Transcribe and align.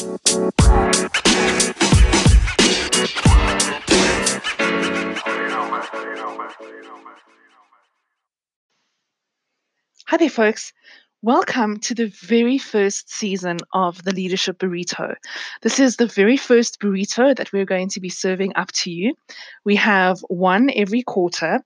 Hi 0.00 0.06
there, 10.16 10.30
folks. 10.30 10.72
Welcome 11.20 11.80
to 11.80 11.94
the 11.94 12.06
very 12.06 12.56
first 12.56 13.10
season 13.10 13.58
of 13.74 14.02
the 14.02 14.14
Leadership 14.14 14.58
Burrito. 14.58 15.16
This 15.60 15.78
is 15.78 15.96
the 15.96 16.06
very 16.06 16.38
first 16.38 16.80
burrito 16.80 17.36
that 17.36 17.52
we're 17.52 17.66
going 17.66 17.90
to 17.90 18.00
be 18.00 18.08
serving 18.08 18.54
up 18.56 18.72
to 18.72 18.90
you. 18.90 19.14
We 19.66 19.76
have 19.76 20.20
one 20.28 20.70
every 20.74 21.02
quarter, 21.02 21.60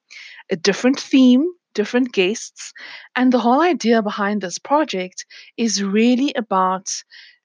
a 0.50 0.56
different 0.56 0.98
theme, 0.98 1.46
different 1.72 2.12
guests, 2.12 2.72
and 3.14 3.32
the 3.32 3.38
whole 3.38 3.60
idea 3.60 4.02
behind 4.02 4.40
this 4.40 4.58
project 4.58 5.24
is 5.56 5.84
really 5.84 6.32
about 6.34 6.90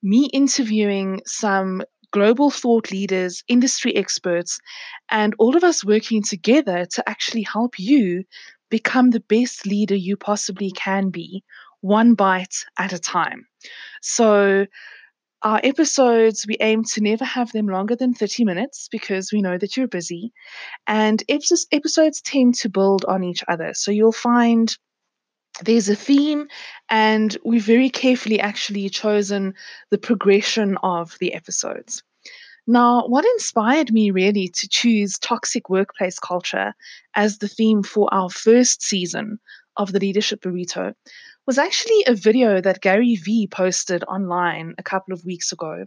me 0.01 0.29
interviewing 0.33 1.21
some 1.25 1.81
global 2.11 2.49
thought 2.49 2.91
leaders, 2.91 3.43
industry 3.47 3.95
experts, 3.95 4.59
and 5.11 5.35
all 5.39 5.55
of 5.55 5.63
us 5.63 5.85
working 5.85 6.23
together 6.23 6.85
to 6.85 7.07
actually 7.07 7.43
help 7.43 7.77
you 7.77 8.23
become 8.69 9.09
the 9.09 9.19
best 9.19 9.65
leader 9.65 9.95
you 9.95 10.17
possibly 10.17 10.71
can 10.71 11.09
be, 11.09 11.43
one 11.81 12.13
bite 12.13 12.65
at 12.77 12.93
a 12.93 12.99
time. 12.99 13.45
So, 14.01 14.65
our 15.41 15.61
episodes, 15.63 16.45
we 16.47 16.57
aim 16.59 16.83
to 16.83 17.01
never 17.01 17.23
have 17.23 17.51
them 17.53 17.67
longer 17.67 17.95
than 17.95 18.13
30 18.13 18.43
minutes 18.43 18.89
because 18.91 19.31
we 19.31 19.41
know 19.41 19.57
that 19.57 19.77
you're 19.77 19.87
busy. 19.87 20.33
And 20.87 21.23
episodes, 21.29 22.21
tend 22.21 22.55
to 22.55 22.69
build 22.69 23.05
on 23.05 23.23
each 23.23 23.43
other. 23.47 23.73
So, 23.73 23.91
you'll 23.91 24.11
find 24.11 24.75
there's 25.63 25.89
a 25.89 25.95
theme, 25.95 26.47
and 26.89 27.37
we've 27.43 27.63
very 27.63 27.89
carefully 27.89 28.39
actually 28.39 28.89
chosen 28.89 29.53
the 29.89 29.97
progression 29.97 30.77
of 30.83 31.17
the 31.19 31.33
episodes. 31.33 32.03
Now, 32.67 33.07
what 33.07 33.25
inspired 33.25 33.91
me 33.91 34.11
really 34.11 34.47
to 34.49 34.69
choose 34.69 35.17
toxic 35.17 35.69
workplace 35.69 36.19
culture 36.19 36.73
as 37.15 37.39
the 37.39 37.47
theme 37.47 37.81
for 37.81 38.13
our 38.13 38.29
first 38.29 38.83
season 38.83 39.39
of 39.75 39.91
the 39.91 39.99
Leadership 39.99 40.41
Burrito 40.41 40.93
was 41.47 41.57
actually 41.57 42.03
a 42.05 42.13
video 42.13 42.61
that 42.61 42.81
Gary 42.81 43.15
Vee 43.15 43.47
posted 43.47 44.03
online 44.03 44.75
a 44.77 44.83
couple 44.83 45.15
of 45.15 45.25
weeks 45.25 45.51
ago. 45.51 45.85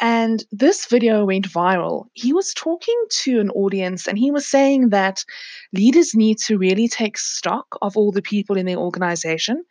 And 0.00 0.44
this 0.50 0.86
video 0.86 1.24
went 1.24 1.48
viral. 1.48 2.06
He 2.14 2.32
was 2.32 2.52
talking 2.52 3.00
to 3.22 3.40
an 3.40 3.50
audience 3.50 4.08
and 4.08 4.18
he 4.18 4.30
was 4.30 4.48
saying 4.48 4.88
that 4.88 5.24
leaders 5.72 6.14
need 6.14 6.38
to 6.46 6.58
really 6.58 6.88
take 6.88 7.16
stock 7.16 7.76
of 7.80 7.96
all 7.96 8.10
the 8.10 8.22
people 8.22 8.56
in 8.56 8.66
their 8.66 8.76
organization 8.76 9.64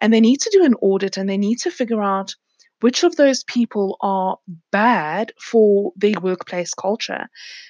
and 0.00 0.12
they 0.12 0.20
need 0.20 0.40
to 0.40 0.50
do 0.52 0.64
an 0.64 0.74
audit 0.82 1.16
and 1.16 1.28
they 1.28 1.38
need 1.38 1.58
to 1.60 1.70
figure 1.70 2.02
out 2.02 2.34
which 2.80 3.02
of 3.04 3.16
those 3.16 3.44
people 3.44 3.96
are 4.00 4.38
bad 4.70 5.32
for 5.40 5.92
their 5.96 6.20
workplace 6.20 6.74
culture. 6.74 7.28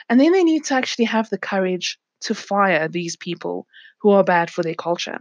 And 0.09 0.19
then 0.19 0.33
they 0.33 0.45
need 0.45 0.65
to 0.67 0.75
actually 0.75 1.07
have 1.07 1.29
the 1.31 1.39
courage 1.39 1.99
to 2.23 2.35
fire 2.35 2.89
these 2.89 3.17
people 3.17 3.67
who 4.01 4.11
are 4.11 4.25
bad 4.25 4.51
for 4.51 4.63
their 4.63 4.75
culture. 4.75 5.19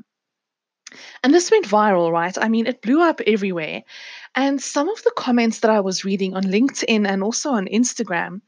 And 1.24 1.34
this 1.34 1.52
went 1.52 1.66
viral, 1.66 2.12
right? 2.12 2.38
I 2.40 2.50
mean, 2.50 2.68
it 2.68 2.82
blew 2.82 3.02
up 3.02 3.22
everywhere. 3.28 3.84
And 4.36 4.62
some 4.62 4.90
of 4.90 5.04
the 5.04 5.14
comments 5.16 5.60
that 5.60 5.72
I 5.72 5.80
was 5.80 6.06
reading 6.06 6.36
on 6.36 6.44
LinkedIn 6.44 7.08
and 7.08 7.24
also 7.24 7.52
on 7.52 7.66
Instagram 7.68 8.42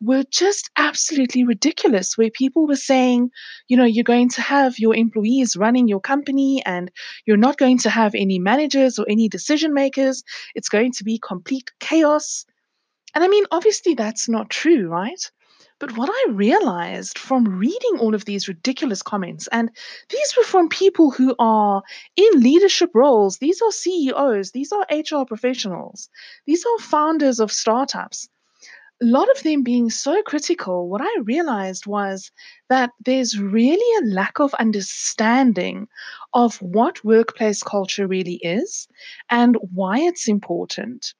were 0.00 0.24
just 0.30 0.68
absolutely 0.76 1.44
ridiculous, 1.44 2.18
where 2.18 2.30
people 2.30 2.66
were 2.66 2.76
saying, 2.76 3.30
you 3.68 3.76
know, 3.76 3.84
you're 3.84 4.02
going 4.02 4.28
to 4.30 4.42
have 4.42 4.78
your 4.78 4.96
employees 4.96 5.56
running 5.56 5.86
your 5.86 6.00
company 6.00 6.60
and 6.66 6.90
you're 7.24 7.36
not 7.36 7.56
going 7.56 7.78
to 7.78 7.90
have 7.90 8.14
any 8.14 8.38
managers 8.38 8.98
or 8.98 9.06
any 9.08 9.28
decision 9.28 9.72
makers. 9.72 10.24
It's 10.56 10.68
going 10.68 10.92
to 10.92 11.04
be 11.04 11.20
complete 11.24 11.70
chaos. 11.78 12.44
And 13.14 13.22
I 13.22 13.28
mean, 13.28 13.44
obviously, 13.52 13.94
that's 13.94 14.28
not 14.28 14.50
true, 14.50 14.88
right? 14.88 15.30
But 15.82 15.96
what 15.96 16.08
I 16.12 16.30
realized 16.30 17.18
from 17.18 17.58
reading 17.58 17.98
all 17.98 18.14
of 18.14 18.24
these 18.24 18.46
ridiculous 18.46 19.02
comments, 19.02 19.48
and 19.50 19.68
these 20.10 20.36
were 20.36 20.44
from 20.44 20.68
people 20.68 21.10
who 21.10 21.34
are 21.40 21.82
in 22.14 22.40
leadership 22.40 22.90
roles, 22.94 23.38
these 23.38 23.60
are 23.60 23.72
CEOs, 23.72 24.52
these 24.52 24.70
are 24.70 24.86
HR 24.88 25.24
professionals, 25.24 26.08
these 26.46 26.64
are 26.64 26.78
founders 26.78 27.40
of 27.40 27.50
startups. 27.50 28.28
A 29.02 29.06
lot 29.06 29.28
of 29.36 29.42
them 29.42 29.64
being 29.64 29.90
so 29.90 30.22
critical, 30.22 30.88
what 30.88 31.00
I 31.02 31.20
realized 31.24 31.84
was 31.84 32.30
that 32.68 32.90
there's 33.04 33.36
really 33.36 34.06
a 34.06 34.14
lack 34.14 34.38
of 34.38 34.54
understanding 34.54 35.88
of 36.32 36.62
what 36.62 37.04
workplace 37.04 37.64
culture 37.64 38.06
really 38.06 38.36
is 38.36 38.86
and 39.30 39.56
why 39.74 39.98
it's 39.98 40.28
important. 40.28 41.12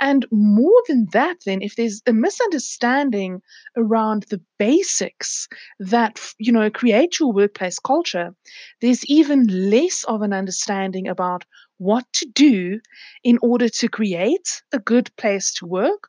And 0.00 0.26
more 0.30 0.82
than 0.88 1.06
that, 1.12 1.36
then, 1.46 1.62
if 1.62 1.76
there's 1.76 2.02
a 2.06 2.12
misunderstanding 2.12 3.40
around 3.76 4.24
the 4.30 4.40
basics 4.58 5.48
that, 5.78 6.20
you 6.38 6.52
know, 6.52 6.70
create 6.70 7.18
your 7.18 7.32
workplace 7.32 7.78
culture, 7.78 8.34
there's 8.80 9.04
even 9.06 9.70
less 9.70 10.04
of 10.04 10.22
an 10.22 10.32
understanding 10.32 11.08
about 11.08 11.44
what 11.78 12.04
to 12.14 12.26
do 12.26 12.80
in 13.22 13.38
order 13.42 13.68
to 13.68 13.88
create 13.88 14.62
a 14.72 14.78
good 14.78 15.10
place 15.16 15.52
to 15.54 15.66
work 15.66 16.08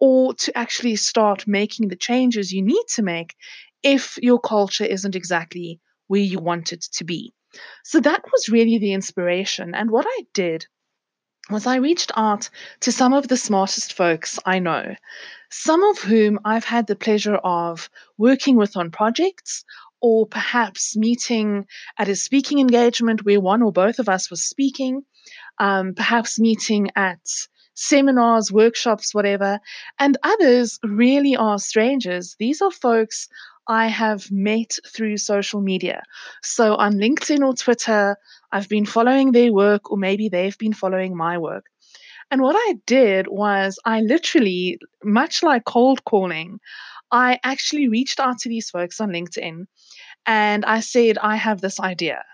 or 0.00 0.34
to 0.34 0.56
actually 0.56 0.96
start 0.96 1.46
making 1.46 1.88
the 1.88 1.96
changes 1.96 2.52
you 2.52 2.62
need 2.62 2.84
to 2.94 3.02
make 3.02 3.34
if 3.82 4.18
your 4.20 4.38
culture 4.38 4.84
isn't 4.84 5.16
exactly 5.16 5.80
where 6.08 6.20
you 6.20 6.38
want 6.38 6.72
it 6.72 6.82
to 6.92 7.04
be. 7.04 7.32
So 7.84 8.00
that 8.00 8.22
was 8.32 8.48
really 8.48 8.78
the 8.78 8.92
inspiration. 8.92 9.74
And 9.74 9.90
what 9.90 10.06
I 10.06 10.22
did 10.34 10.66
was 11.50 11.66
I 11.66 11.76
reached 11.76 12.12
out 12.16 12.48
to 12.80 12.92
some 12.92 13.12
of 13.12 13.28
the 13.28 13.36
smartest 13.36 13.92
folks 13.92 14.38
I 14.44 14.58
know, 14.58 14.94
some 15.50 15.82
of 15.84 15.98
whom 15.98 16.40
I've 16.44 16.64
had 16.64 16.86
the 16.86 16.96
pleasure 16.96 17.36
of 17.36 17.88
working 18.18 18.56
with 18.56 18.76
on 18.76 18.90
projects 18.90 19.64
or 20.00 20.26
perhaps 20.26 20.96
meeting 20.96 21.66
at 21.98 22.08
a 22.08 22.16
speaking 22.16 22.58
engagement 22.58 23.24
where 23.24 23.40
one 23.40 23.62
or 23.62 23.72
both 23.72 23.98
of 23.98 24.08
us 24.08 24.30
was 24.30 24.44
speaking, 24.44 25.02
um, 25.58 25.94
perhaps 25.94 26.38
meeting 26.38 26.90
at 26.96 27.20
seminars, 27.76 28.50
workshops, 28.50 29.14
whatever. 29.14 29.60
And 30.00 30.18
others 30.24 30.80
really 30.82 31.36
are 31.36 31.58
strangers. 31.58 32.34
These 32.40 32.60
are 32.60 32.72
folks 32.72 33.28
I 33.68 33.86
have 33.86 34.30
met 34.30 34.78
through 34.86 35.18
social 35.18 35.60
media. 35.60 36.02
So 36.42 36.74
on 36.74 36.94
LinkedIn 36.94 37.46
or 37.46 37.54
Twitter, 37.54 38.16
I've 38.50 38.68
been 38.68 38.86
following 38.86 39.32
their 39.32 39.52
work, 39.52 39.90
or 39.90 39.98
maybe 39.98 40.28
they've 40.28 40.58
been 40.58 40.72
following 40.72 41.16
my 41.16 41.38
work. 41.38 41.66
And 42.30 42.42
what 42.42 42.56
I 42.56 42.74
did 42.86 43.26
was 43.28 43.78
I 43.84 44.00
literally, 44.00 44.78
much 45.04 45.42
like 45.42 45.64
cold 45.64 46.04
calling, 46.04 46.58
I 47.12 47.38
actually 47.44 47.88
reached 47.88 48.18
out 48.18 48.38
to 48.38 48.48
these 48.48 48.70
folks 48.70 49.00
on 49.00 49.10
LinkedIn 49.10 49.66
and 50.26 50.64
I 50.64 50.80
said, 50.80 51.18
I 51.18 51.36
have 51.36 51.60
this 51.60 51.78
idea. 51.78 52.24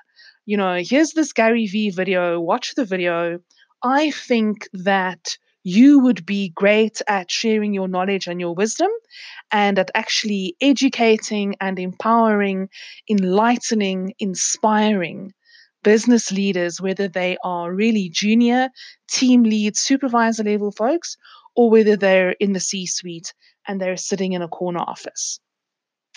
You 0.47 0.57
know, 0.57 0.81
here's 0.83 1.13
this 1.13 1.33
Gary 1.33 1.67
Vee 1.67 1.91
video, 1.91 2.41
watch 2.41 2.75
the 2.75 2.85
video. 2.85 3.39
I 3.85 4.11
think 4.11 4.69
that 4.73 5.37
you 5.65 6.01
would 6.01 6.27
be 6.27 6.51
great 6.51 7.01
at 7.07 7.31
sharing 7.31 7.73
your 7.73 7.89
knowledge 7.89 8.27
and 8.27 8.41
your 8.41 8.55
wisdom 8.55 8.91
and 9.53 9.79
at 9.79 9.91
actually 9.95 10.57
educating 10.61 11.55
and 11.61 11.79
empowering, 11.79 12.69
enlightening, 13.09 14.15
inspiring 14.19 15.33
business 15.85 16.31
leaders, 16.33 16.81
whether 16.81 17.09
they 17.09 17.37
are 17.45 17.73
really 17.73 18.09
junior, 18.09 18.71
team 19.09 19.43
lead, 19.45 19.77
supervisor 19.77 20.45
level 20.45 20.73
folks, 20.73 21.17
or 21.57 21.71
whether 21.71 21.97
they're 21.97 22.33
in 22.41 22.53
the 22.53 22.61
C 22.61 22.87
suite 22.87 23.33
and 23.67 23.81
they're 23.81 23.97
sitting 23.97 24.33
in 24.33 24.43
a 24.43 24.49
corner 24.49 24.81
office. 24.81 25.41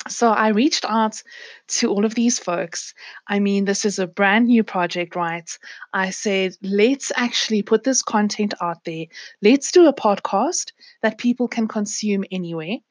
So 0.08 0.30
I 0.30 0.50
reached 0.50 0.86
out 0.86 1.24
to 1.68 1.90
all 1.90 2.06
of 2.06 2.14
these 2.14 2.38
folks. 2.38 2.94
I 3.28 3.40
mean, 3.40 3.66
this 3.66 3.86
is 3.86 3.98
a 3.98 4.06
brand 4.06 4.46
new 4.48 4.64
project, 4.64 5.16
right? 5.16 5.50
I 5.94 6.12
said, 6.12 6.56
let's 6.62 7.12
actually 7.16 7.64
put 7.64 7.84
this 7.84 8.04
content 8.04 8.54
out 8.62 8.84
there. 8.86 9.06
Let's 9.42 9.72
do 9.72 9.88
a 9.88 9.94
podcast 9.94 10.74
that 11.02 11.18
people 11.18 11.48
can 11.48 11.68
consume 11.68 12.24
anyway. 12.32 12.82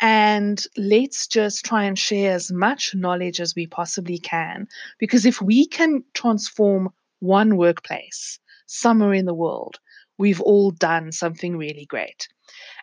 And 0.00 0.64
let's 0.76 1.26
just 1.26 1.66
try 1.66 1.84
and 1.84 1.98
share 1.98 2.32
as 2.32 2.50
much 2.50 2.94
knowledge 2.94 3.40
as 3.40 3.54
we 3.54 3.66
possibly 3.66 4.18
can. 4.18 4.68
Because 4.98 5.26
if 5.26 5.42
we 5.42 5.66
can 5.66 6.02
transform 6.14 6.90
one 7.18 7.56
workplace 7.56 8.38
somewhere 8.66 9.12
in 9.12 9.26
the 9.26 9.34
world, 9.34 9.80
we've 10.16 10.40
all 10.40 10.70
done 10.70 11.12
something 11.12 11.58
really 11.58 11.84
great. 11.84 12.28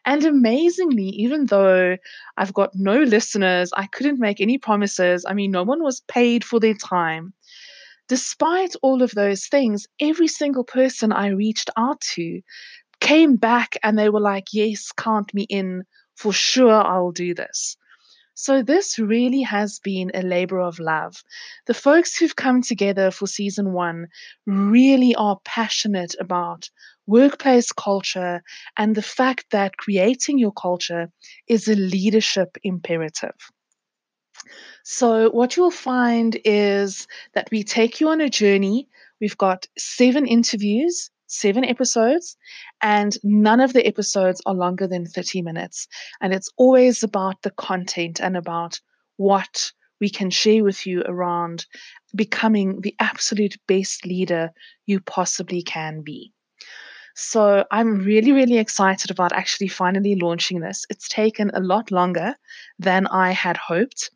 And 0.05 0.23
amazingly, 0.23 1.09
even 1.09 1.47
though 1.47 1.97
I've 2.37 2.53
got 2.53 2.75
no 2.75 2.97
listeners, 3.01 3.71
I 3.75 3.87
couldn't 3.87 4.19
make 4.19 4.39
any 4.39 4.57
promises. 4.57 5.25
I 5.27 5.33
mean, 5.33 5.51
no 5.51 5.63
one 5.63 5.83
was 5.83 6.01
paid 6.01 6.43
for 6.43 6.59
their 6.59 6.75
time. 6.75 7.33
Despite 8.07 8.75
all 8.83 9.01
of 9.01 9.11
those 9.11 9.47
things, 9.47 9.87
every 9.99 10.27
single 10.27 10.63
person 10.63 11.11
I 11.11 11.29
reached 11.29 11.71
out 11.75 12.01
to 12.15 12.41
came 12.99 13.35
back 13.35 13.77
and 13.83 13.97
they 13.97 14.09
were 14.09 14.21
like, 14.21 14.45
Yes, 14.53 14.91
count 14.91 15.33
me 15.33 15.43
in. 15.43 15.83
For 16.15 16.31
sure, 16.31 16.81
I'll 16.83 17.11
do 17.11 17.33
this. 17.33 17.77
So, 18.37 18.61
this 18.61 18.99
really 18.99 19.43
has 19.43 19.79
been 19.79 20.11
a 20.13 20.21
labor 20.21 20.59
of 20.59 20.77
love. 20.77 21.23
The 21.67 21.73
folks 21.73 22.17
who've 22.17 22.35
come 22.35 22.61
together 22.61 23.09
for 23.09 23.27
season 23.27 23.71
one 23.71 24.07
really 24.45 25.15
are 25.15 25.39
passionate 25.45 26.15
about 26.19 26.69
workplace 27.07 27.71
culture 27.71 28.43
and 28.75 28.93
the 28.93 29.01
fact 29.01 29.45
that 29.51 29.77
creating 29.77 30.37
your 30.37 30.51
culture 30.51 31.09
is 31.47 31.69
a 31.69 31.75
leadership 31.75 32.57
imperative. 32.61 33.35
So, 34.83 35.29
what 35.31 35.55
you'll 35.55 35.71
find 35.71 36.37
is 36.43 37.07
that 37.33 37.49
we 37.51 37.63
take 37.63 38.01
you 38.01 38.09
on 38.09 38.19
a 38.19 38.29
journey. 38.29 38.89
We've 39.21 39.37
got 39.37 39.65
seven 39.77 40.27
interviews, 40.27 41.09
seven 41.39 41.65
episodes, 41.65 42.37
and 42.81 43.17
none 43.23 43.59
of 43.59 43.73
the 43.73 43.85
episodes 43.85 44.41
are 44.45 44.53
longer 44.53 44.87
than 44.87 45.05
30 45.05 45.41
minutes. 45.41 45.87
And 46.21 46.33
it's 46.33 46.49
always 46.57 47.03
about 47.03 47.41
the 47.41 47.51
content 47.51 48.19
and 48.19 48.37
about 48.37 48.79
what 49.17 49.71
we 50.01 50.09
can 50.09 50.29
share 50.29 50.63
with 50.63 50.85
you 50.85 51.03
around 51.05 51.65
becoming 52.15 52.81
the 52.81 52.95
absolute 52.99 53.55
best 53.67 54.05
leader 54.05 54.51
you 54.85 54.99
possibly 54.99 55.61
can 55.61 56.01
be. 56.01 56.33
So 57.15 57.63
I'm 57.71 57.99
really, 57.99 58.33
really 58.33 58.57
excited 58.57 59.09
about 59.09 59.31
actually 59.31 59.69
finally 59.69 60.15
launching 60.15 60.59
this. 60.59 60.85
It's 60.89 61.07
taken 61.07 61.49
a 61.53 61.61
lot 61.61 61.89
longer 61.89 62.35
than 62.77 63.07
I 63.07 63.31
had 63.31 63.55
hoped, 63.55 64.11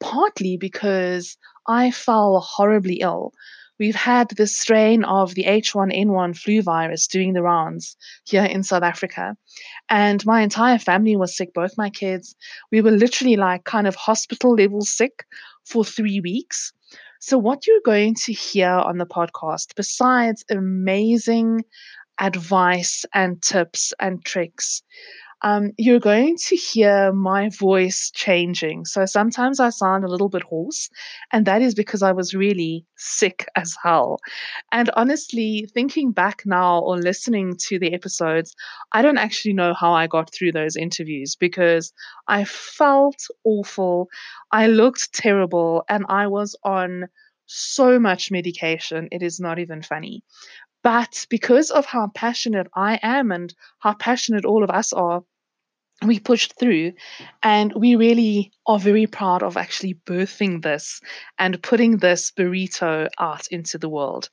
partly 0.00 0.56
because 0.56 1.36
I 1.66 1.90
fell 1.90 2.40
horribly 2.40 3.00
ill. 3.00 3.32
We've 3.78 3.94
had 3.94 4.30
this 4.30 4.56
strain 4.56 5.04
of 5.04 5.34
the 5.34 5.44
H1N1 5.44 6.36
flu 6.36 6.62
virus 6.62 7.06
doing 7.06 7.32
the 7.32 7.42
rounds 7.42 7.96
here 8.24 8.44
in 8.44 8.62
South 8.62 8.82
Africa. 8.82 9.36
And 9.88 10.24
my 10.26 10.42
entire 10.42 10.78
family 10.78 11.16
was 11.16 11.36
sick, 11.36 11.54
both 11.54 11.78
my 11.78 11.90
kids. 11.90 12.34
We 12.72 12.80
were 12.80 12.90
literally 12.90 13.36
like 13.36 13.64
kind 13.64 13.86
of 13.86 13.94
hospital 13.94 14.54
level 14.54 14.82
sick 14.82 15.24
for 15.64 15.84
three 15.84 16.20
weeks. 16.20 16.72
So, 17.20 17.36
what 17.38 17.66
you're 17.66 17.80
going 17.84 18.14
to 18.26 18.32
hear 18.32 18.70
on 18.70 18.98
the 18.98 19.06
podcast, 19.06 19.74
besides 19.74 20.44
amazing 20.50 21.64
advice 22.20 23.04
and 23.12 23.40
tips 23.42 23.92
and 24.00 24.24
tricks, 24.24 24.82
um, 25.42 25.72
you're 25.78 26.00
going 26.00 26.36
to 26.48 26.56
hear 26.56 27.12
my 27.12 27.48
voice 27.50 28.10
changing. 28.14 28.84
So 28.86 29.06
sometimes 29.06 29.60
I 29.60 29.70
sound 29.70 30.04
a 30.04 30.08
little 30.08 30.28
bit 30.28 30.42
hoarse, 30.42 30.88
and 31.32 31.46
that 31.46 31.62
is 31.62 31.74
because 31.74 32.02
I 32.02 32.12
was 32.12 32.34
really 32.34 32.84
sick 32.96 33.46
as 33.56 33.76
hell. 33.82 34.18
And 34.72 34.90
honestly, 34.96 35.68
thinking 35.72 36.12
back 36.12 36.42
now 36.44 36.80
or 36.80 36.96
listening 36.98 37.56
to 37.68 37.78
the 37.78 37.94
episodes, 37.94 38.54
I 38.92 39.02
don't 39.02 39.18
actually 39.18 39.54
know 39.54 39.74
how 39.74 39.92
I 39.92 40.06
got 40.06 40.32
through 40.32 40.52
those 40.52 40.76
interviews 40.76 41.36
because 41.36 41.92
I 42.26 42.44
felt 42.44 43.26
awful. 43.44 44.08
I 44.52 44.66
looked 44.66 45.12
terrible, 45.14 45.84
and 45.88 46.04
I 46.08 46.26
was 46.26 46.56
on 46.64 47.06
so 47.46 47.98
much 47.98 48.30
medication. 48.30 49.08
It 49.10 49.22
is 49.22 49.40
not 49.40 49.58
even 49.58 49.82
funny. 49.82 50.22
But 50.82 51.26
because 51.28 51.70
of 51.70 51.86
how 51.86 52.08
passionate 52.14 52.68
I 52.74 52.98
am 53.02 53.32
and 53.32 53.54
how 53.80 53.94
passionate 53.94 54.44
all 54.44 54.62
of 54.62 54.70
us 54.70 54.92
are, 54.92 55.22
we 56.04 56.20
pushed 56.20 56.58
through 56.58 56.92
and 57.42 57.72
we 57.74 57.96
really 57.96 58.52
are 58.66 58.78
very 58.78 59.06
proud 59.06 59.42
of 59.42 59.56
actually 59.56 59.94
birthing 60.06 60.62
this 60.62 61.00
and 61.38 61.62
putting 61.62 61.96
this 61.96 62.30
burrito 62.30 63.08
out 63.18 63.48
into 63.48 63.78
the 63.78 63.88
world. 63.88 64.30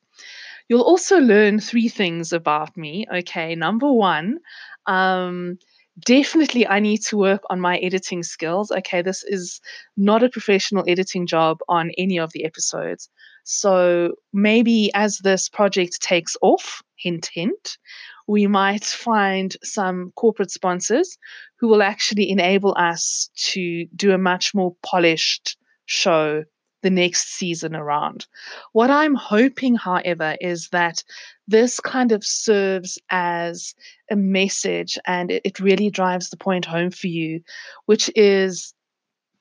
You'll 0.68 0.82
also 0.82 1.18
learn 1.18 1.60
three 1.60 1.88
things 1.88 2.32
about 2.32 2.76
me. 2.76 3.06
Okay, 3.12 3.54
number 3.54 3.90
one, 3.90 4.38
um, 4.86 5.58
definitely 6.04 6.66
I 6.66 6.80
need 6.80 7.02
to 7.08 7.16
work 7.16 7.42
on 7.50 7.60
my 7.60 7.78
editing 7.78 8.22
skills. 8.22 8.70
Okay, 8.70 9.02
this 9.02 9.24
is 9.24 9.60
not 9.96 10.22
a 10.22 10.28
professional 10.28 10.84
editing 10.88 11.26
job 11.26 11.58
on 11.68 11.90
any 11.98 12.18
of 12.18 12.32
the 12.32 12.44
episodes. 12.44 13.08
So 13.48 14.16
maybe 14.32 14.90
as 14.92 15.18
this 15.18 15.48
project 15.48 16.02
takes 16.02 16.36
off, 16.42 16.82
hint, 16.96 17.30
hint, 17.32 17.78
we 18.26 18.48
might 18.48 18.84
find 19.06 19.56
some 19.62 20.12
corporate 20.16 20.50
sponsors 20.50 21.16
who 21.60 21.68
will 21.68 21.82
actually 21.82 22.28
enable 22.28 22.74
us 22.76 23.30
to 23.52 23.86
do 23.94 24.12
a 24.12 24.18
much 24.18 24.52
more 24.52 24.74
polished 24.82 25.56
show 25.86 26.44
the 26.82 26.90
next 26.90 27.34
season 27.34 27.76
around. 27.76 28.26
What 28.72 28.90
I'm 28.90 29.14
hoping, 29.14 29.76
however, 29.76 30.36
is 30.40 30.68
that 30.70 31.04
this 31.46 31.78
kind 31.78 32.10
of 32.10 32.24
serves 32.24 32.98
as 33.10 33.74
a 34.10 34.16
message 34.16 34.98
and 35.06 35.30
it, 35.30 35.60
really 35.60 35.90
drives 35.90 36.30
the 36.30 36.36
point 36.36 36.64
home 36.64 36.90
for 36.90 37.06
you, 37.06 37.42
which 37.86 38.10
is 38.16 38.74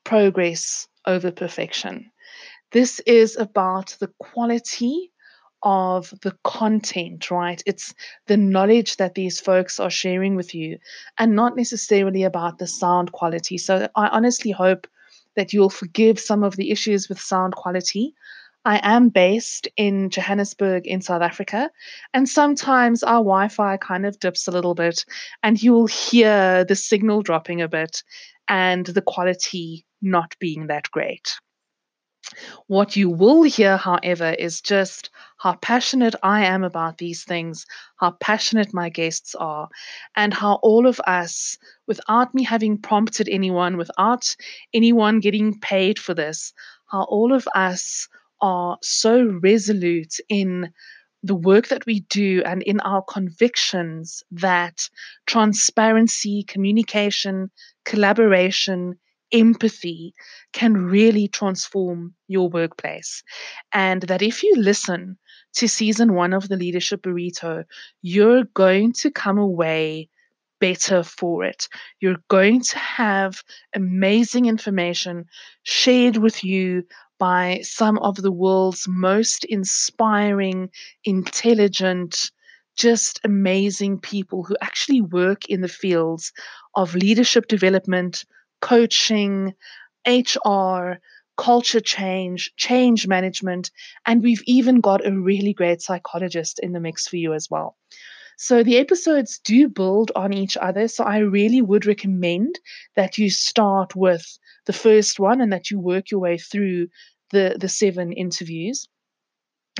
progress 0.03 0.87
over 1.07 1.31
perfection. 1.31 2.11
This 2.75 2.99
is 3.05 3.37
about 3.37 3.95
the 4.01 4.11
quality 4.19 5.09
of 5.63 6.13
the 6.23 6.37
content, 6.43 7.31
right? 7.31 7.63
It's 7.65 7.95
the 8.27 8.35
knowledge 8.35 8.97
that 8.97 9.15
these 9.15 9.39
folks 9.39 9.79
are 9.79 9.89
sharing 9.89 10.35
with 10.35 10.53
you 10.53 10.79
and 11.17 11.37
not 11.37 11.55
necessarily 11.55 12.23
about 12.23 12.57
the 12.57 12.67
sound 12.67 13.13
quality. 13.13 13.57
So 13.57 13.87
I 13.95 14.09
honestly 14.09 14.51
hope 14.51 14.87
that 15.37 15.53
you'll 15.53 15.69
forgive 15.69 16.19
some 16.19 16.43
of 16.43 16.57
the 16.57 16.69
issues 16.69 17.07
with 17.07 17.17
sound 17.17 17.55
quality. 17.55 18.13
I 18.65 18.81
am 18.83 19.07
based 19.07 19.69
in 19.77 20.09
Johannesburg 20.09 20.85
in 20.85 21.01
South 21.01 21.21
Africa, 21.21 21.71
and 22.13 22.27
sometimes 22.27 23.03
our 23.03 23.19
Wi 23.19 23.47
Fi 23.47 23.77
kind 23.77 24.05
of 24.05 24.19
dips 24.19 24.49
a 24.49 24.51
little 24.51 24.75
bit, 24.75 25.05
and 25.43 25.63
you'll 25.63 25.87
hear 25.87 26.65
the 26.65 26.75
signal 26.75 27.21
dropping 27.21 27.61
a 27.61 27.69
bit 27.69 28.03
and 28.49 28.85
the 28.85 29.01
quality 29.01 29.85
not 30.01 30.35
being 30.41 30.67
that 30.67 30.91
great. 30.91 31.39
What 32.67 32.95
you 32.95 33.09
will 33.09 33.43
hear, 33.43 33.77
however, 33.77 34.31
is 34.31 34.61
just 34.61 35.09
how 35.37 35.53
passionate 35.55 36.15
I 36.23 36.45
am 36.45 36.63
about 36.63 36.97
these 36.97 37.23
things, 37.23 37.65
how 37.97 38.11
passionate 38.19 38.73
my 38.73 38.89
guests 38.89 39.35
are, 39.35 39.69
and 40.15 40.33
how 40.33 40.55
all 40.63 40.87
of 40.87 40.99
us, 41.01 41.57
without 41.87 42.33
me 42.33 42.43
having 42.43 42.81
prompted 42.81 43.29
anyone, 43.29 43.77
without 43.77 44.35
anyone 44.73 45.19
getting 45.19 45.59
paid 45.59 45.99
for 45.99 46.13
this, 46.13 46.53
how 46.87 47.03
all 47.03 47.31
of 47.33 47.47
us 47.53 48.07
are 48.41 48.77
so 48.81 49.39
resolute 49.41 50.15
in 50.27 50.73
the 51.23 51.35
work 51.35 51.67
that 51.69 51.85
we 51.85 52.01
do 52.01 52.43
and 52.45 52.61
in 52.63 52.79
our 52.81 53.01
convictions 53.01 54.23
that 54.31 54.89
transparency, 55.25 56.43
communication, 56.43 57.49
collaboration, 57.83 58.99
empathy 59.31 60.13
can 60.53 60.73
really 60.73 61.27
transform 61.27 62.13
your 62.27 62.49
workplace. 62.49 63.23
And 63.73 64.03
that 64.03 64.21
if 64.21 64.43
you 64.43 64.55
listen 64.55 65.17
to 65.55 65.67
season 65.67 66.13
one 66.13 66.33
of 66.33 66.49
the 66.49 66.57
Leadership 66.57 67.01
Burrito, 67.01 67.63
you're 68.01 68.43
going 68.53 68.93
to 68.93 69.11
come 69.11 69.37
away 69.37 70.09
better 70.59 71.03
for 71.03 71.43
it. 71.43 71.67
You're 71.99 72.17
going 72.29 72.61
to 72.61 72.79
have 72.79 73.43
amazing 73.75 74.45
information 74.45 75.25
shared 75.63 76.17
with 76.17 76.43
you 76.43 76.83
by 77.19 77.61
some 77.63 77.97
of 77.99 78.17
the 78.17 78.31
world's 78.31 78.87
most 78.87 79.45
inspiring, 79.45 80.69
intelligent, 81.03 82.31
just 82.75 83.19
amazing 83.23 83.99
people 83.99 84.43
who 84.43 84.55
actually 84.61 85.01
work 85.01 85.45
in 85.45 85.61
the 85.61 85.67
fields 85.67 86.33
of 86.75 86.95
leadership 86.95 87.47
development, 87.47 88.25
coaching, 88.61 89.53
HR, 90.07 90.99
culture 91.37 91.79
change, 91.81 92.53
change 92.55 93.07
management, 93.07 93.71
and 94.05 94.23
we've 94.23 94.43
even 94.45 94.79
got 94.81 95.05
a 95.05 95.11
really 95.11 95.53
great 95.53 95.81
psychologist 95.81 96.59
in 96.59 96.71
the 96.71 96.79
mix 96.79 97.07
for 97.07 97.17
you 97.17 97.33
as 97.33 97.49
well. 97.49 97.75
So 98.37 98.63
the 98.63 98.77
episodes 98.77 99.39
do 99.39 99.69
build 99.69 100.11
on 100.15 100.33
each 100.33 100.57
other. 100.57 100.87
So 100.87 101.03
I 101.03 101.19
really 101.19 101.61
would 101.61 101.85
recommend 101.85 102.59
that 102.95 103.17
you 103.17 103.29
start 103.29 103.95
with 103.95 104.37
the 104.65 104.73
first 104.73 105.19
one 105.19 105.39
and 105.41 105.53
that 105.53 105.71
you 105.71 105.79
work 105.79 106.11
your 106.11 106.19
way 106.19 106.37
through 106.37 106.87
the, 107.31 107.55
the 107.59 107.69
seven 107.69 108.11
interviews 108.11 108.87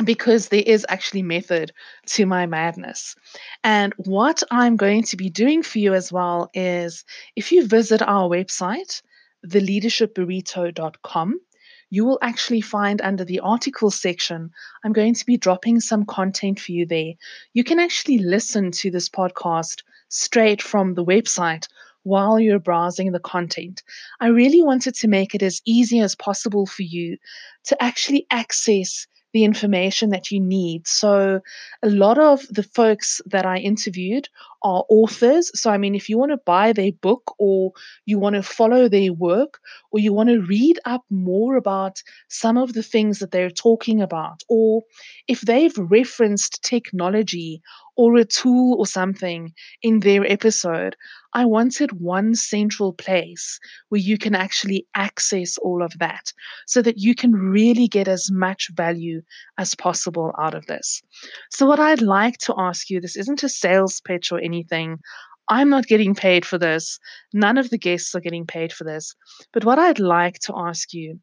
because 0.04 0.50
there 0.50 0.64
is 0.66 0.86
actually 0.90 1.24
method 1.24 1.72
to 2.08 2.26
my 2.26 2.46
madness. 2.46 3.16
And 3.64 3.94
what 3.98 4.44
I'm 4.52 4.76
going 4.76 5.04
to 5.04 5.16
be 5.16 5.30
doing 5.30 5.64
for 5.64 5.80
you 5.80 5.94
as 5.94 6.12
well 6.12 6.50
is 6.54 7.06
if 7.36 7.52
you 7.52 7.66
visit 7.66 8.02
our 8.02 8.28
website, 8.30 9.02
theleadershipburrito.com, 9.48 11.40
you 11.90 12.04
will 12.04 12.20
actually 12.22 12.62
find 12.62 13.02
under 13.02 13.24
the 13.24 13.40
article 13.40 13.90
section, 13.90 14.52
I'm 14.84 14.92
going 14.92 15.14
to 15.14 15.26
be 15.26 15.38
dropping 15.38 15.80
some 15.80 16.06
content 16.06 16.60
for 16.60 16.74
you 16.74 16.86
there. 16.86 17.14
You 17.54 17.64
can 17.64 17.80
actually 17.80 18.18
listen 18.18 18.72
to 18.72 18.92
this 18.92 19.08
podcast 19.08 19.84
straight 20.10 20.62
from 20.62 20.96
the 20.96 21.06
website 21.06 21.68
while 22.04 22.40
you're 22.40 22.60
browsing 22.60 23.12
the 23.12 23.20
content. 23.20 23.82
I 24.20 24.28
really 24.28 24.62
wanted 24.62 24.96
to 24.96 25.08
make 25.08 25.34
it 25.36 25.42
as 25.42 25.62
easy 25.66 26.00
as 26.02 26.16
possible 26.16 26.66
for 26.66 26.84
you 26.84 27.18
to 27.66 27.82
actually 27.82 28.28
access 28.30 29.08
the 29.36 29.44
information 29.44 30.12
that 30.12 30.32
you 30.32 30.40
need. 30.40 30.88
So, 30.88 31.42
a 31.84 31.90
lot 31.90 32.18
of 32.18 32.48
the 32.48 32.64
folks 32.64 33.20
that 33.26 33.46
I 33.46 33.58
interviewed 33.58 34.30
are 34.64 34.86
authors. 34.88 35.52
So, 35.60 35.70
I 35.70 35.78
mean, 35.78 35.94
if 35.94 36.08
you 36.08 36.18
want 36.18 36.32
to 36.32 36.38
buy 36.38 36.72
their 36.72 36.94
book 36.94 37.36
or 37.38 37.74
you 38.06 38.18
want 38.18 38.38
to 38.38 38.44
follow 38.44 38.88
their 38.88 39.12
work 39.12 39.60
or 39.92 40.00
you 40.00 40.14
want 40.14 40.30
to 40.30 40.42
read 40.42 40.80
up 40.86 41.04
more 41.10 41.58
about 41.58 42.02
some 42.30 42.58
of 42.58 42.72
the 42.72 42.82
things 42.82 43.20
that 43.20 43.32
they're 43.32 43.50
talking 43.50 44.02
about, 44.02 44.42
or 44.48 44.84
if 45.28 45.42
they've 45.42 45.78
referenced 45.78 46.64
technology 46.64 47.62
or 47.96 48.18
a 48.18 48.26
tool 48.26 48.76
or 48.78 48.86
something 48.86 49.54
in 49.82 50.02
their 50.02 50.30
episode, 50.30 50.96
I 51.34 51.46
wanted 51.46 52.02
one 52.02 52.36
central 52.36 52.94
place 52.94 53.60
where 53.90 54.02
you 54.02 54.18
can 54.18 54.36
actually 54.36 54.88
access 54.96 55.58
all 55.58 55.84
of 55.84 55.98
that 56.00 56.32
so 56.68 56.82
that 56.82 56.98
you 56.98 57.16
can 57.16 57.34
really 57.34 57.88
get 57.88 58.08
as 58.08 58.30
much 58.32 58.70
value 58.74 59.22
as 59.58 59.76
possible 59.76 60.34
out 60.40 60.54
of 60.54 60.66
this. 60.66 61.02
So, 61.52 61.66
what 61.66 61.80
I'd 61.80 62.02
like 62.02 62.38
to 62.40 62.56
ask 62.58 62.90
you 62.90 63.02
this 63.02 63.18
isn't 63.18 63.44
a 63.44 63.50
sales 63.50 64.02
pitch 64.02 64.32
or 64.32 64.40
anything. 64.40 65.00
I'm 65.48 65.70
not 65.70 65.88
getting 65.88 66.16
paid 66.16 66.46
for 66.46 66.58
this. 66.58 67.00
None 67.34 67.58
of 67.58 67.70
the 67.70 67.78
guests 67.78 68.16
are 68.16 68.22
getting 68.22 68.48
paid 68.48 68.74
for 68.74 68.84
this. 68.84 69.14
But 69.54 69.64
what 69.64 69.78
I'd 69.78 70.00
like 70.00 70.40
to 70.40 70.54
ask 70.56 70.94
you 70.94 71.20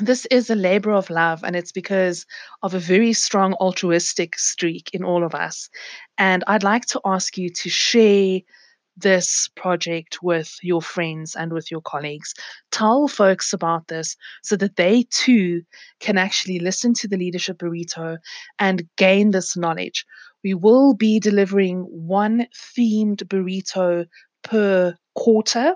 this 0.00 0.26
is 0.26 0.50
a 0.50 0.54
labor 0.54 0.92
of 0.92 1.10
love, 1.10 1.44
and 1.44 1.54
it's 1.54 1.72
because 1.72 2.26
of 2.62 2.74
a 2.74 2.78
very 2.78 3.12
strong 3.12 3.54
altruistic 3.54 4.38
streak 4.38 4.90
in 4.92 5.04
all 5.04 5.24
of 5.24 5.34
us. 5.34 5.68
And 6.18 6.44
I'd 6.46 6.62
like 6.62 6.86
to 6.86 7.00
ask 7.04 7.36
you 7.36 7.50
to 7.50 7.68
share 7.68 8.40
this 8.96 9.48
project 9.56 10.22
with 10.22 10.56
your 10.62 10.82
friends 10.82 11.34
and 11.34 11.52
with 11.52 11.70
your 11.70 11.80
colleagues. 11.80 12.34
Tell 12.70 13.08
folks 13.08 13.52
about 13.52 13.88
this 13.88 14.16
so 14.42 14.56
that 14.56 14.76
they 14.76 15.04
too 15.10 15.62
can 16.00 16.18
actually 16.18 16.58
listen 16.58 16.92
to 16.94 17.08
the 17.08 17.16
Leadership 17.16 17.58
Burrito 17.58 18.18
and 18.58 18.86
gain 18.96 19.30
this 19.30 19.56
knowledge. 19.56 20.04
We 20.44 20.54
will 20.54 20.94
be 20.94 21.18
delivering 21.18 21.80
one 21.90 22.46
themed 22.76 23.24
burrito 23.24 24.06
per 24.42 24.96
quarter 25.14 25.74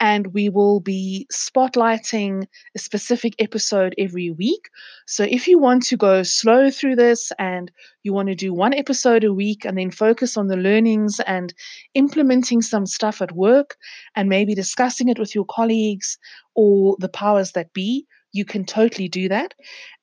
and 0.00 0.28
we 0.28 0.48
will 0.48 0.80
be 0.80 1.26
spotlighting 1.32 2.46
a 2.74 2.78
specific 2.78 3.34
episode 3.38 3.94
every 3.98 4.30
week. 4.30 4.70
So 5.06 5.24
if 5.24 5.46
you 5.46 5.58
want 5.58 5.84
to 5.86 5.96
go 5.96 6.22
slow 6.22 6.70
through 6.70 6.96
this 6.96 7.32
and 7.38 7.70
you 8.02 8.12
want 8.12 8.28
to 8.28 8.34
do 8.34 8.54
one 8.54 8.74
episode 8.74 9.24
a 9.24 9.32
week 9.32 9.64
and 9.64 9.76
then 9.76 9.90
focus 9.90 10.36
on 10.36 10.46
the 10.46 10.56
learnings 10.56 11.20
and 11.20 11.52
implementing 11.94 12.62
some 12.62 12.86
stuff 12.86 13.20
at 13.20 13.32
work 13.32 13.76
and 14.16 14.28
maybe 14.28 14.54
discussing 14.54 15.08
it 15.08 15.18
with 15.18 15.34
your 15.34 15.44
colleagues 15.44 16.18
or 16.54 16.96
the 16.98 17.08
powers 17.08 17.52
that 17.52 17.72
be, 17.72 18.06
you 18.32 18.44
can 18.44 18.64
totally 18.64 19.08
do 19.08 19.28
that. 19.28 19.54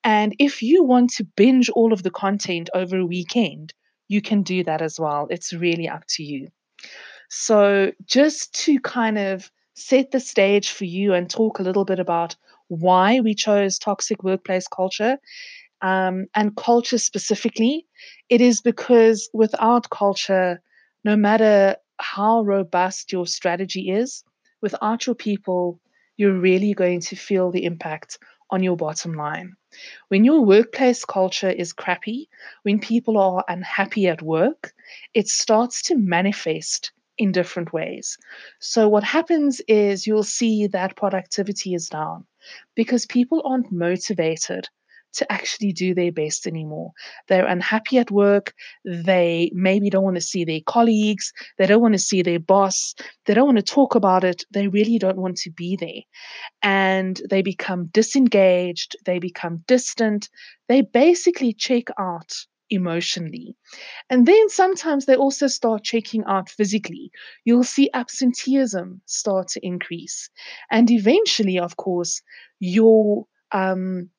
And 0.03 0.35
if 0.39 0.61
you 0.61 0.83
want 0.83 1.11
to 1.13 1.23
binge 1.23 1.69
all 1.69 1.93
of 1.93 2.03
the 2.03 2.11
content 2.11 2.69
over 2.73 2.97
a 2.97 3.05
weekend, 3.05 3.73
you 4.07 4.21
can 4.21 4.43
do 4.43 4.63
that 4.63 4.81
as 4.81 4.99
well. 4.99 5.27
It's 5.29 5.53
really 5.53 5.87
up 5.87 6.03
to 6.09 6.23
you. 6.23 6.47
So, 7.29 7.91
just 8.05 8.53
to 8.65 8.79
kind 8.79 9.17
of 9.17 9.51
set 9.73 10.11
the 10.11 10.19
stage 10.19 10.71
for 10.71 10.85
you 10.85 11.13
and 11.13 11.29
talk 11.29 11.59
a 11.59 11.63
little 11.63 11.85
bit 11.85 11.99
about 11.99 12.35
why 12.67 13.19
we 13.19 13.35
chose 13.35 13.79
toxic 13.79 14.23
workplace 14.23 14.67
culture 14.67 15.17
um, 15.81 16.27
and 16.35 16.55
culture 16.55 16.97
specifically, 16.97 17.85
it 18.29 18.41
is 18.41 18.61
because 18.61 19.29
without 19.33 19.89
culture, 19.89 20.61
no 21.03 21.15
matter 21.15 21.75
how 21.99 22.41
robust 22.41 23.11
your 23.11 23.27
strategy 23.27 23.91
is, 23.91 24.23
without 24.61 25.05
your 25.05 25.15
people, 25.15 25.79
you're 26.17 26.39
really 26.39 26.73
going 26.73 26.99
to 27.01 27.15
feel 27.15 27.51
the 27.51 27.65
impact 27.65 28.17
on 28.49 28.63
your 28.63 28.75
bottom 28.75 29.13
line. 29.13 29.53
When 30.07 30.23
your 30.23 30.43
workplace 30.43 31.05
culture 31.05 31.49
is 31.49 31.73
crappy, 31.73 32.29
when 32.63 32.79
people 32.79 33.17
are 33.17 33.43
unhappy 33.47 34.07
at 34.07 34.21
work, 34.21 34.73
it 35.13 35.27
starts 35.27 35.83
to 35.83 35.97
manifest 35.97 36.91
in 37.17 37.31
different 37.31 37.73
ways. 37.73 38.17
So, 38.59 38.87
what 38.87 39.03
happens 39.03 39.61
is 39.67 40.07
you'll 40.07 40.23
see 40.23 40.67
that 40.67 40.95
productivity 40.95 41.73
is 41.73 41.89
down 41.89 42.25
because 42.75 43.05
people 43.05 43.41
aren't 43.45 43.71
motivated 43.71 44.67
to 45.13 45.31
actually 45.31 45.73
do 45.73 45.93
their 45.93 46.11
best 46.11 46.45
anymore. 46.45 46.91
They're 47.27 47.45
unhappy 47.45 47.97
at 47.97 48.11
work. 48.11 48.53
They 48.85 49.51
maybe 49.53 49.89
don't 49.89 50.03
want 50.03 50.17
to 50.17 50.21
see 50.21 50.45
their 50.45 50.61
colleagues. 50.65 51.33
They 51.57 51.65
don't 51.65 51.81
want 51.81 51.95
to 51.95 51.99
see 51.99 52.21
their 52.21 52.39
boss. 52.39 52.93
They 53.25 53.33
don't 53.33 53.47
want 53.47 53.57
to 53.57 53.63
talk 53.63 53.95
about 53.95 54.23
it. 54.23 54.43
They 54.51 54.67
really 54.67 54.99
don't 54.99 55.17
want 55.17 55.37
to 55.37 55.51
be 55.51 55.75
there. 55.75 56.03
And 56.61 57.19
they 57.29 57.41
become 57.41 57.87
disengaged. 57.87 58.95
They 59.05 59.19
become 59.19 59.63
distant. 59.67 60.29
They 60.67 60.81
basically 60.81 61.53
check 61.53 61.87
out 61.97 62.33
emotionally. 62.69 63.55
And 64.09 64.25
then 64.25 64.49
sometimes 64.49 65.05
they 65.05 65.15
also 65.15 65.47
start 65.47 65.83
checking 65.83 66.23
out 66.25 66.49
physically. 66.49 67.11
You'll 67.45 67.63
see 67.63 67.89
absenteeism 67.93 69.01
start 69.05 69.49
to 69.49 69.65
increase. 69.65 70.29
And 70.71 70.89
eventually, 70.91 71.59
of 71.59 71.77
course, 71.77 72.21
your 72.59 73.25
um, 73.51 74.09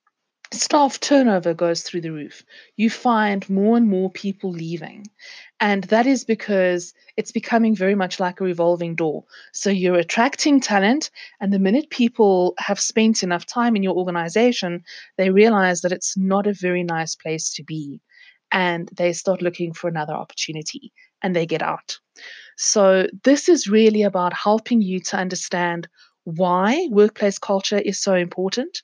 staff 0.50 0.98
turnover 1.00 1.52
goes 1.52 1.82
through 1.82 2.00
the 2.00 2.12
roof. 2.12 2.42
You 2.76 2.88
find 2.90 3.48
more 3.50 3.76
and 3.76 3.88
more 3.88 4.10
people 4.10 4.50
leaving. 4.50 5.06
And 5.60 5.84
that 5.84 6.06
is 6.06 6.24
because 6.24 6.94
it's 7.16 7.32
becoming 7.32 7.74
very 7.74 7.94
much 7.94 8.20
like 8.20 8.40
a 8.40 8.44
revolving 8.44 8.94
door. 8.94 9.24
So 9.52 9.70
you're 9.70 9.96
attracting 9.96 10.60
talent, 10.60 11.10
and 11.40 11.52
the 11.52 11.58
minute 11.58 11.90
people 11.90 12.54
have 12.58 12.80
spent 12.80 13.22
enough 13.22 13.44
time 13.44 13.76
in 13.76 13.82
your 13.82 13.96
organization, 13.96 14.84
they 15.16 15.30
realize 15.30 15.82
that 15.82 15.92
it's 15.92 16.16
not 16.16 16.46
a 16.46 16.54
very 16.54 16.84
nice 16.84 17.14
place 17.14 17.52
to 17.54 17.64
be 17.64 18.00
and 18.52 18.88
they 18.96 19.12
start 19.12 19.42
looking 19.42 19.72
for 19.72 19.88
another 19.88 20.14
opportunity 20.14 20.92
and 21.22 21.34
they 21.34 21.46
get 21.46 21.62
out. 21.62 21.98
So, 22.56 23.06
this 23.24 23.48
is 23.48 23.68
really 23.68 24.02
about 24.02 24.32
helping 24.32 24.82
you 24.82 25.00
to 25.00 25.16
understand 25.16 25.88
why 26.24 26.88
workplace 26.90 27.38
culture 27.38 27.78
is 27.78 28.00
so 28.00 28.14
important 28.14 28.82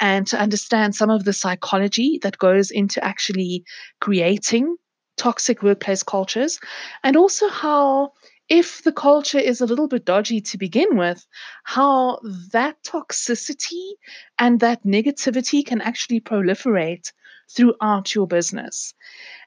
and 0.00 0.26
to 0.26 0.38
understand 0.38 0.94
some 0.94 1.10
of 1.10 1.24
the 1.24 1.32
psychology 1.32 2.18
that 2.22 2.38
goes 2.38 2.70
into 2.70 3.02
actually 3.02 3.64
creating 4.00 4.76
toxic 5.16 5.62
workplace 5.62 6.02
cultures 6.02 6.58
and 7.04 7.16
also 7.16 7.48
how 7.48 8.12
if 8.48 8.82
the 8.82 8.92
culture 8.92 9.38
is 9.38 9.60
a 9.60 9.66
little 9.66 9.88
bit 9.88 10.04
dodgy 10.04 10.40
to 10.40 10.58
begin 10.58 10.96
with, 10.96 11.26
how 11.62 12.18
that 12.52 12.76
toxicity 12.82 13.92
and 14.38 14.60
that 14.60 14.84
negativity 14.84 15.64
can 15.64 15.80
actually 15.80 16.20
proliferate 16.20 17.12
throughout 17.50 18.14
your 18.14 18.26
business. 18.26 18.94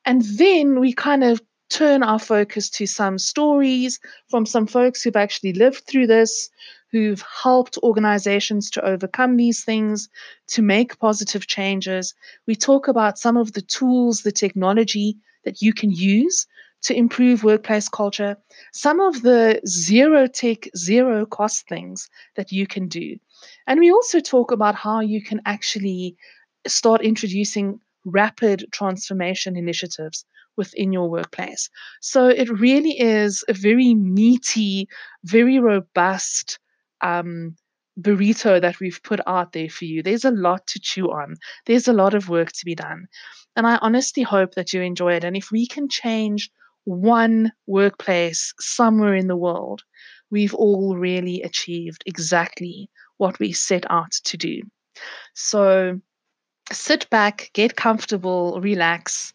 And 0.06 0.22
then 0.22 0.80
we 0.80 0.94
kind 0.94 1.24
of 1.24 1.42
turn 1.70 2.04
our 2.04 2.20
focus 2.20 2.70
to 2.70 2.86
some 2.86 3.18
stories 3.18 4.00
from 4.30 4.46
some 4.46 4.68
folks 4.68 5.04
who've 5.04 5.16
actually 5.16 5.54
lived 5.54 5.84
through 5.86 6.08
this, 6.08 6.50
who've 6.92 7.24
helped 7.44 7.78
organizations 7.84 8.70
to 8.72 8.86
overcome 8.86 9.36
these 9.36 9.64
things, 9.64 10.08
to 10.48 10.62
make 10.62 11.00
positive 11.00 11.48
changes. 11.48 12.14
We 12.46 12.56
talk 12.56 12.88
about 12.88 13.20
some 13.20 13.36
of 13.38 13.54
the 13.54 13.62
tools, 13.62 14.22
the 14.22 14.32
technology 14.32 15.18
that 15.44 15.62
you 15.62 15.74
can 15.74 15.92
use 15.92 16.48
to 16.84 16.96
improve 16.96 17.44
workplace 17.44 17.90
culture, 17.90 18.38
some 18.72 19.00
of 19.00 19.22
the 19.24 19.60
zero 19.66 20.28
tech, 20.28 20.70
zero 20.78 21.26
cost 21.26 21.68
things 21.68 22.10
that 22.36 22.52
you 22.52 22.68
can 22.68 22.88
do. 22.88 23.18
And 23.66 23.80
we 23.80 23.92
also 23.92 24.20
talk 24.20 24.52
about 24.52 24.76
how 24.76 25.02
you 25.02 25.22
can 25.22 25.42
actually 25.46 26.16
start 26.66 27.02
introducing 27.02 27.80
rapid 28.08 28.66
transformation 28.72 29.56
initiatives 29.56 30.26
within 30.56 30.92
your 30.92 31.10
workplace. 31.10 31.70
So 32.02 32.28
it 32.28 32.50
really 32.50 33.00
is 33.00 33.44
a 33.48 33.54
very 33.54 33.94
meaty, 33.94 34.88
very 35.24 35.60
robust 35.60 36.60
um, 37.02 37.56
burrito 38.00 38.62
that 38.62 38.80
we've 38.80 39.02
put 39.04 39.20
out 39.28 39.54
there 39.54 39.70
for 39.70 39.86
you. 39.86 40.02
There's 40.02 40.26
a 40.26 40.32
lot 40.32 40.66
to 40.68 40.80
chew 40.80 41.12
on, 41.12 41.36
there's 41.66 41.88
a 41.88 41.94
lot 41.94 42.14
of 42.14 42.30
work 42.30 42.52
to 42.54 42.66
be 42.66 42.76
done. 42.76 43.08
And 43.56 43.68
I 43.68 43.78
honestly 43.82 44.24
hope 44.24 44.56
that 44.56 44.74
you 44.74 44.82
enjoy 44.82 45.14
it. 45.14 45.24
And 45.24 45.36
if 45.36 45.52
we 45.52 45.68
can 45.68 45.90
change 45.90 46.50
one 46.86 47.52
workplace 47.66 48.54
somewhere 48.60 49.16
in 49.16 49.28
the 49.28 49.36
world, 49.36 49.82
we've 50.30 50.54
all 50.54 50.96
really 50.96 51.42
achieved 51.42 52.04
exactly 52.06 52.90
what 53.18 53.40
we 53.40 53.52
set 53.52 53.86
out 53.90 54.12
to 54.26 54.38
do. 54.38 54.62
So, 55.34 56.00
sit 56.72 57.10
back, 57.10 57.50
get 57.54 57.76
comfortable, 57.76 58.60
relax, 58.62 59.34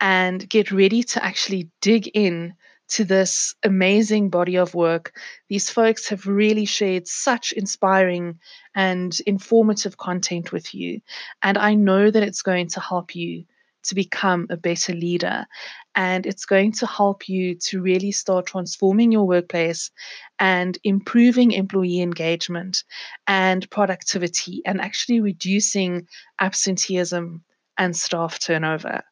and 0.00 0.48
get 0.48 0.70
ready 0.70 1.02
to 1.02 1.24
actually 1.24 1.70
dig 1.80 2.08
in 2.14 2.54
to 2.88 3.04
this 3.04 3.54
amazing 3.62 4.28
body 4.28 4.56
of 4.56 4.74
work. 4.74 5.18
These 5.48 5.70
folks 5.70 6.08
have 6.08 6.26
really 6.26 6.66
shared 6.66 7.08
such 7.08 7.52
inspiring 7.52 8.38
and 8.74 9.16
informative 9.26 9.96
content 9.96 10.52
with 10.52 10.74
you. 10.74 11.00
And 11.42 11.56
I 11.56 11.74
know 11.74 12.10
that 12.10 12.22
it's 12.22 12.42
going 12.42 12.68
to 12.68 12.80
help 12.80 13.14
you 13.14 13.44
to 13.84 13.94
become 13.94 14.46
a 14.50 14.56
better 14.56 14.92
leader. 14.92 15.46
And 15.94 16.26
it's 16.26 16.44
going 16.44 16.72
to 16.72 16.86
help 16.86 17.28
you 17.28 17.54
to 17.66 17.80
really 17.80 18.10
start 18.12 18.46
transforming 18.46 19.12
your 19.12 19.26
workplace 19.26 19.90
and 20.38 20.78
improving 20.84 21.52
employee 21.52 22.00
engagement 22.00 22.84
and 23.26 23.68
productivity 23.70 24.62
and 24.66 24.80
actually 24.80 25.20
reducing 25.20 26.06
absenteeism 26.40 27.44
and 27.78 27.96
staff 27.96 28.38
turnover. 28.38 29.02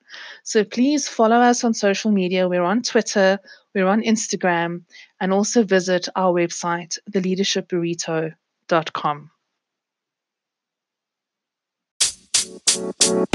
So 0.44 0.64
please 0.64 1.08
follow 1.08 1.36
us 1.36 1.64
on 1.64 1.74
social 1.74 2.10
media. 2.10 2.48
We're 2.48 2.62
on 2.62 2.82
Twitter, 2.82 3.38
we're 3.74 3.86
on 3.86 4.02
Instagram, 4.02 4.82
and 5.20 5.32
also 5.32 5.64
visit 5.64 6.08
our 6.16 6.32
website, 6.32 6.98
theleadershipburrito.com. 7.10 9.30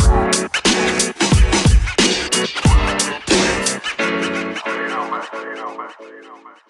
Man. 0.07 0.49
You 0.65 1.16
man. 5.33 5.89
You 6.01 6.21
know, 6.23 6.37
man. 6.43 6.66